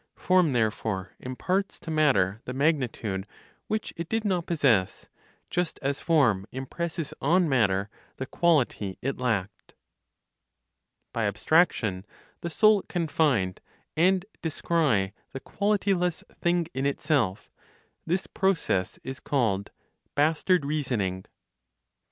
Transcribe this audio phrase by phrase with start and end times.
[0.15, 3.27] Form therefore imparts to matter the magnitude
[3.67, 5.07] which it did not possess,
[5.51, 9.75] just as form impresses on matter the quality it lacked.
[11.13, 12.03] BY ABSTRACTION,
[12.41, 13.61] THE SOUL CAN FIND
[13.95, 17.51] AND DESCRY THE QUALITY LESS THING IN ITSELF:
[18.07, 19.69] THIS PROCESS IS CALLED
[20.15, 21.31] "BASTARD REASONING." 10.